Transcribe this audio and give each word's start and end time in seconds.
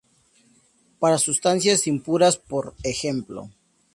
Para 0.99 1.19
sustancias 1.19 1.85
impuras, 1.85 2.35
por 2.49 2.73
ej. 2.89 2.99